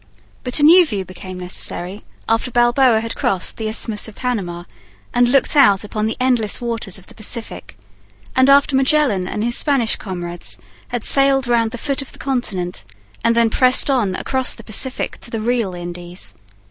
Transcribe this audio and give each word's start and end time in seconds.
But 0.43 0.59
a 0.59 0.63
new 0.63 0.83
view 0.83 1.05
became 1.05 1.39
necessary 1.39 2.01
after 2.27 2.49
Balboa 2.49 3.01
had 3.01 3.13
crossed 3.13 3.57
the 3.57 3.67
isthmus 3.69 4.07
of 4.07 4.15
Panama 4.15 4.63
and 5.13 5.29
looked 5.29 5.55
out 5.55 5.83
upon 5.83 6.07
the 6.07 6.17
endless 6.19 6.59
waters 6.59 6.97
of 6.97 7.05
the 7.05 7.13
Pacific, 7.13 7.77
and 8.35 8.49
after 8.49 8.75
Magellan 8.75 9.27
and 9.27 9.43
his 9.43 9.55
Spanish 9.59 9.97
comrades 9.97 10.57
had 10.87 11.05
sailed 11.05 11.47
round 11.47 11.69
the 11.69 11.77
foot 11.77 12.01
of 12.01 12.13
the 12.13 12.17
continent, 12.17 12.83
and 13.23 13.35
then 13.35 13.51
pressed 13.51 13.91
on 13.91 14.15
across 14.15 14.55
the 14.55 14.63
Pacific 14.63 15.19
to 15.19 15.29
the 15.29 15.39
real 15.39 15.75
Indies. 15.75 16.33